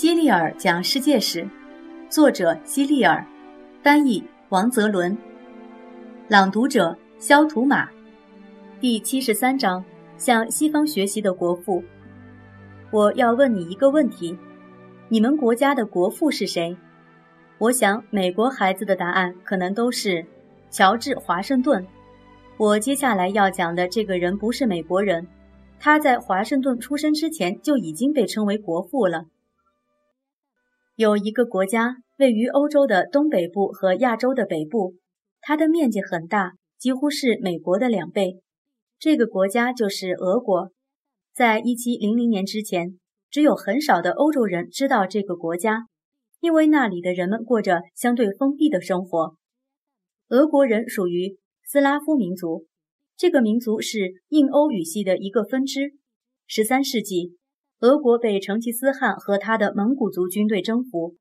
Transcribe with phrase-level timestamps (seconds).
[0.00, 1.46] 希利尔讲世界史，
[2.08, 3.22] 作者希利尔，
[3.82, 5.14] 翻译王泽伦，
[6.26, 7.86] 朗读者肖图马。
[8.80, 9.84] 第七十三章：
[10.16, 11.84] 向西方学习的国父。
[12.90, 14.34] 我要问你一个问题：
[15.10, 16.74] 你们国家的国父是谁？
[17.58, 20.24] 我想美国孩子的答案可能都是
[20.70, 21.86] 乔治华盛顿。
[22.56, 25.26] 我接下来要讲的这个人不是美国人，
[25.78, 29.26] 他在华盛顿出生之前就已经被称为国父了。
[31.00, 34.96] 有一个国家位于欧洲的东北部和亚洲的北部，
[35.40, 38.42] 它的面积很大，几乎是美国的两倍。
[38.98, 40.72] 这个国家就是俄国。
[41.32, 42.98] 在一七零零年之前，
[43.30, 45.86] 只有很少的欧洲人知道这个国家，
[46.40, 49.36] 因为那里的人们过着相对封闭的生活。
[50.28, 52.66] 俄国人属于斯拉夫民族，
[53.16, 55.94] 这个民族是印欧语系的一个分支。
[56.46, 57.38] 十三世纪。
[57.80, 61.16] 俄国被成吉思汗和他的蒙古族军队征服。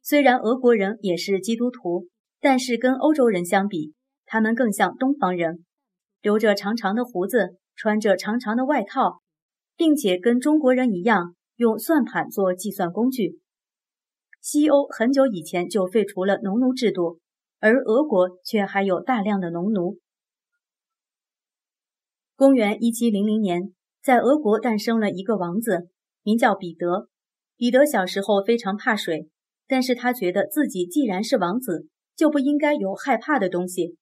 [0.00, 2.08] 虽然俄国人也是基督徒，
[2.40, 3.92] 但是跟欧洲人相比，
[4.24, 5.66] 他们更像东方人，
[6.22, 9.20] 留着长长的胡子，穿着长长的外套，
[9.76, 13.38] 并且跟中国人一样用算盘做计算工具。
[14.40, 17.20] 西欧很久以前就废除了农奴制度，
[17.60, 19.98] 而俄国却还有大量的农奴。
[22.34, 23.74] 公元一七零零年。
[24.02, 25.88] 在俄国诞生了一个王子，
[26.24, 27.08] 名叫彼得。
[27.56, 29.28] 彼得小时候非常怕水，
[29.68, 31.86] 但是他觉得自己既然是王子，
[32.16, 33.96] 就不应该有害怕的东西，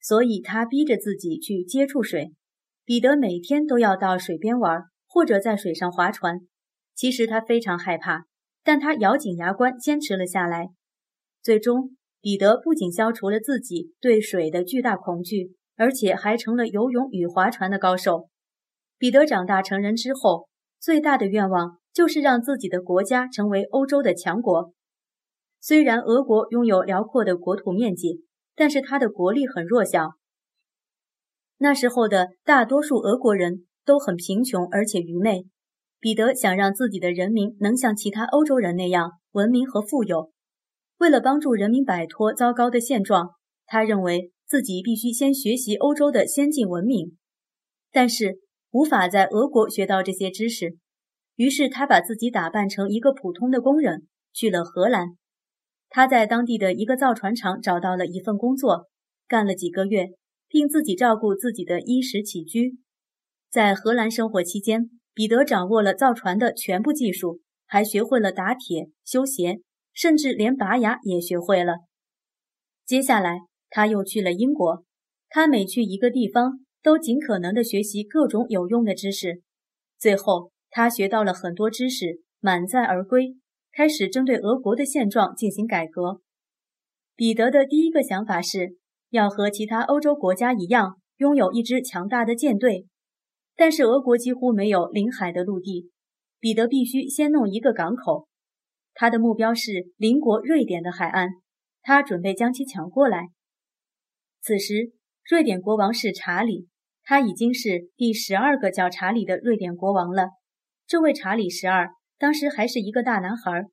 [0.00, 2.32] 所以他逼着自己去接触水。
[2.86, 6.40] 彼得每天都要到水边玩，或者在水上划船。
[6.94, 8.24] 其实他非常害怕，
[8.64, 10.70] 但他咬紧牙关坚持了下来。
[11.42, 18.30] 最终，彼得不仅消除了自己对水的巨大恐惧，而且还成了游泳与划船的高手。
[18.98, 20.48] 彼得长大成人之后，
[20.80, 24.72] 最大的愿望就是让自己的国家成为欧洲的强国。
[25.60, 28.24] 虽然俄国拥有辽阔的国土面积，
[28.54, 30.12] 但是它的国力很弱小。
[31.58, 35.44] 那时候的大多数俄国人都很贫穷而且愚昧。
[36.00, 40.30] 彼得想让自己的人民能像其他欧洲人那样文明和富有。
[40.98, 43.32] 为了帮助人民摆脱糟糕的现状，
[43.66, 47.18] 他认为自己必须先学习欧洲的先进文明。
[47.92, 48.45] 但是。
[48.70, 50.76] 无法在俄国学到这些知识，
[51.36, 55.16] 于是他把自己打扮成一个普通的工人，去了荷兰。
[55.88, 58.88] 他在当地的一个造船厂找到了一份工作，
[59.28, 60.08] 干了几个月，
[60.48, 62.78] 并自己照顾自己的衣食起居。
[63.48, 69.60] 在荷兰生活期间，彼得掌握了造船的全部技术，还学会了打铁、修鞋，
[69.94, 71.76] 甚至连拔牙也学会了。
[72.84, 73.38] 接下来，
[73.70, 74.84] 他又去了英国。
[75.28, 76.65] 他每去一个地方。
[76.86, 79.42] 都尽可能的学习各种有用的知识，
[79.98, 83.34] 最后他学到了很多知识，满载而归，
[83.72, 86.22] 开始针对俄国的现状进行改革。
[87.16, 88.76] 彼得的第一个想法是
[89.10, 92.86] 要和其他欧洲国家一样，拥有一支强大的舰队，
[93.56, 95.90] 但是俄国几乎没有临海的陆地，
[96.38, 98.28] 彼得必须先弄一个港口。
[98.94, 101.30] 他的目标是邻国瑞典的海岸，
[101.82, 103.30] 他准备将其抢过来。
[104.40, 104.92] 此时，
[105.28, 106.68] 瑞典国王是查理。
[107.08, 110.30] 他已经是第十二个叫查理的瑞典国王了。
[110.88, 113.66] 这位查理十二当时还是一个大男孩，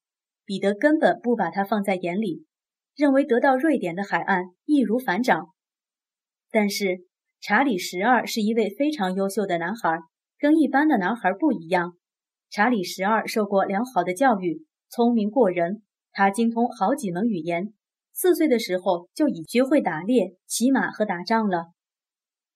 [0.46, 2.46] 彼得根本不把他放在眼里，
[2.96, 5.48] 认为得到瑞典的海岸易如反掌。
[6.52, 7.00] 但是
[7.42, 9.98] 查理十二是一位非常优秀的男孩，
[10.38, 11.98] 跟一般的男孩不一样。
[12.52, 15.82] 查理十二受过良好的教育，聪明过人，
[16.12, 17.74] 他精通好几门语言。
[18.12, 21.72] 四岁的时候就已学会打猎、骑马和打仗了。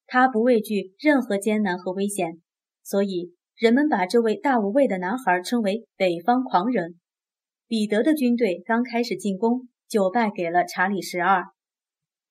[0.07, 2.42] 他不畏惧任何艰难和危险，
[2.81, 6.95] 所以人们把这位大无畏的男孩称为“北方狂人”。
[7.68, 11.44] 彼得的军队刚开始进攻就败给了查理十二，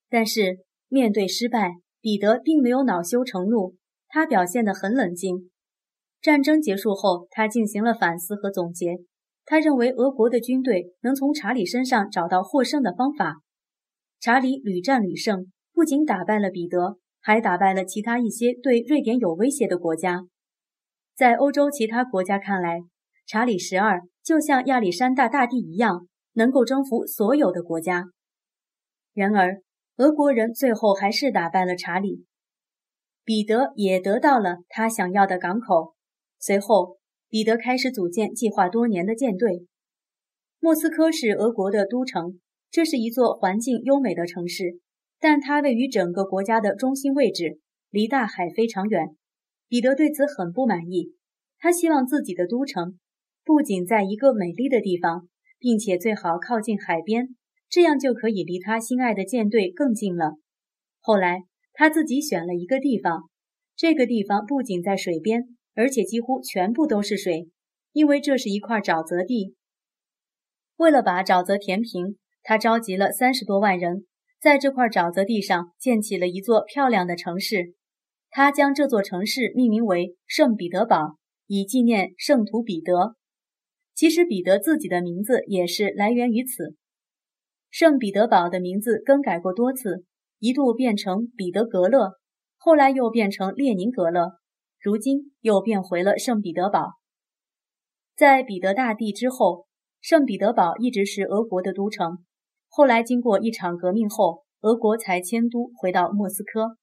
[0.08, 3.74] 但是面对失败，彼得并没有恼羞成怒，
[4.08, 5.50] 他表现得很冷静。
[6.22, 8.96] 战争结束后，他进行了反思和总结，
[9.44, 13.42] 他认为俄国的军队能从查理身上找到获胜的方法。
[14.18, 16.96] 查理屡战屡胜，不仅打败了彼得。
[17.26, 20.28] 还打败了其他一些对瑞典有威胁的国家。
[21.12, 22.82] 在欧洲其他国家看来，
[23.26, 28.04] 查理十二就像亚历山大大帝一样，能够征服所有的国家。
[29.12, 29.60] 然而，
[29.96, 32.24] 俄国人最后还是打败了查理，
[33.24, 35.94] 彼得也得到了他想要的港口。
[36.38, 39.66] 随后，彼得开始组建计划多年的舰队。
[40.60, 42.38] 莫斯科是俄国的都城，
[42.70, 44.78] 这是一座环境优美的城市。
[45.18, 47.60] 但它位于整个国家的中心位置，
[47.90, 49.16] 离大海非常远。
[49.68, 51.14] 彼得对此很不满意，
[51.58, 52.98] 他希望自己的都城
[53.44, 55.28] 不仅在一个美丽的地方，
[55.58, 57.34] 并且最好靠近海边，
[57.68, 60.34] 这样就可以离他心爱的舰队更近了。
[61.00, 61.42] 后来
[61.72, 63.28] 他自己选了一个地方，
[63.74, 67.48] 这个地方不仅在水边，而且几乎全部都是水，
[67.92, 69.56] 因为这是一块沼泽地。
[70.76, 74.06] 为了把沼泽填平，他召集了三十多万人，
[74.46, 77.74] 在这块沼泽地上建起了一座漂亮的城市。
[78.30, 81.16] 他将这座城市命名为圣彼得堡，
[81.48, 83.16] 以纪念圣徒彼得。
[83.96, 86.76] 其实，彼得自己的名字也是来源于此。
[87.70, 90.04] 圣彼得堡的名字更改过多次，
[90.38, 92.12] 一度变成彼得格勒，
[92.56, 94.38] 后来又变成列宁格勒，
[94.80, 96.90] 如今又变回了圣彼得堡。
[98.14, 99.66] 在彼得大帝之后，
[100.00, 102.18] 圣彼得堡一直是俄国的都城。
[102.76, 106.76] 后来经过一场革命后，俄国才迁都回到莫斯科。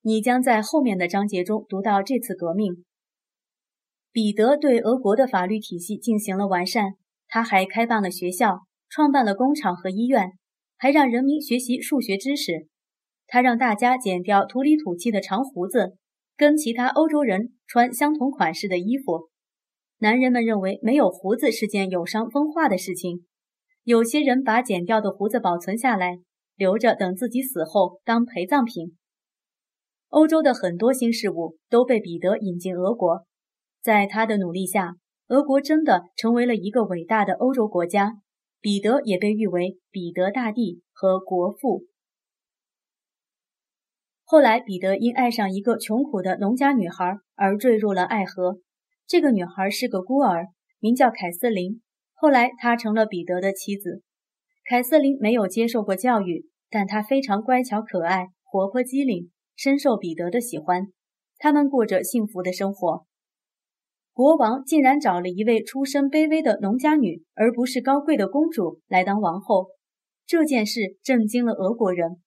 [0.00, 2.82] 你将在后面的章节中读到这次革命。
[4.10, 6.92] 彼得对俄国的法律体系进行了完善，
[7.28, 10.30] 他还开办了学校，创办了工厂和医院，
[10.78, 12.66] 还让人民学习数学知识。
[13.26, 15.98] 他让大家剪掉土里土气的长胡子，
[16.38, 19.28] 跟其他欧洲人穿相同款式的衣服。
[19.98, 23.26] 男人们认为没有胡子是件有伤风化的事情。
[23.86, 26.18] 有些人把剪掉的胡子保存下来，
[26.56, 28.96] 留着等自己死后当陪葬品。
[30.08, 33.24] 欧洲的很多新事物都被彼得引进俄国。
[33.80, 34.96] 在他的努力下，
[35.28, 38.14] 俄国真的成为了一个伟大的欧洲国家。
[38.60, 41.84] 彼得也被誉为彼得大帝和国父。
[44.24, 48.58] 后来，彼得因爱上一个穷苦的农家女孩而坠入了爱河。
[49.06, 50.48] 这个女孩是个孤儿，
[50.80, 51.82] 名叫凯瑟琳。
[52.18, 54.02] 后来，她成了彼得的妻子。
[54.64, 60.86] 凯瑟琳没有接受过教育，但她非常乖巧可爱、活泼机灵，深受彼得的喜欢。
[61.38, 63.04] 他们过着幸福的生活。
[64.14, 69.68] 国王竟然找了一位出身卑微的农家女，而不是高贵的公主来当王后。
[70.26, 72.22] 这件事震惊了俄国人，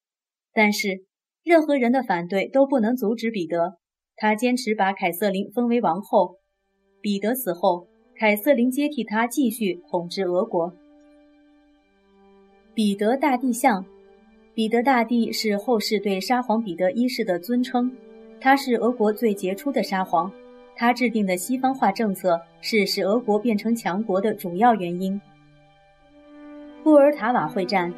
[0.54, 1.04] 但是
[1.44, 3.80] 任何人的反对都不能阻止彼得。
[4.16, 6.38] 他坚持把凯瑟琳封为王后。
[7.02, 7.88] 彼得死后，
[8.20, 10.74] 凯瑟琳接替他继续统治俄国。
[12.74, 13.86] 彼得大帝像，
[14.54, 17.90] 彼得大帝是后世对沙皇彼得一世的尊称，
[18.42, 20.30] 他是俄国最杰出的沙皇。
[20.76, 25.20] 他制定的西方化政策是使俄国变成强国的主要原因。
[26.84, 27.94] 布尔塔瓦会战，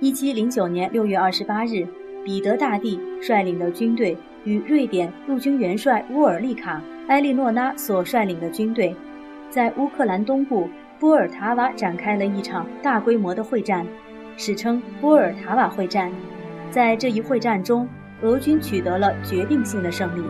[0.00, 1.86] 一七零九年六月二十八日，
[2.26, 4.14] 彼得大帝率领的军队
[4.44, 8.94] 与瑞典陆军元帅乌尔利卡·埃利诺拉所率领的军队，
[9.56, 10.68] 在乌克兰东部
[11.00, 13.86] 波尔塔瓦展开了一场大规模的会战，
[14.36, 16.12] 史称波尔塔瓦会战。
[16.70, 17.88] 在这一会战中，
[18.20, 20.22] 俄军取得了决定性的胜利。